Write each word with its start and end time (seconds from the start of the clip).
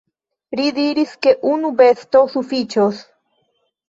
"Ri 0.59 0.63
diris 0.77 1.11
ke 1.25 1.33
unu 1.49 1.71
besto 1.81 2.21
sufiĉos." 2.37 3.03